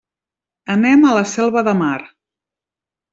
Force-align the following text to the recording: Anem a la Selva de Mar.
Anem 0.75 1.05
a 1.09 1.13
la 1.17 1.25
Selva 1.33 1.63
de 1.67 1.75
Mar. 1.85 1.99